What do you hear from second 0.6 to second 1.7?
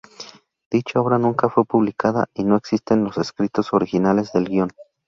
Dicha obra nunca fue